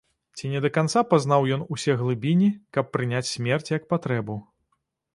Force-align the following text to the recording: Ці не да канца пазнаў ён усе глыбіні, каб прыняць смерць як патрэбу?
Ці 0.37 0.45
не 0.53 0.61
да 0.65 0.71
канца 0.77 1.03
пазнаў 1.11 1.45
ён 1.59 1.67
усе 1.77 1.97
глыбіні, 2.01 2.49
каб 2.79 2.91
прыняць 2.97 3.25
смерць 3.37 3.73
як 3.77 3.83
патрэбу? 3.97 4.43